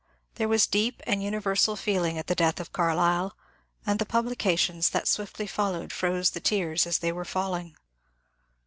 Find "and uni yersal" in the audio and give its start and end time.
1.05-1.77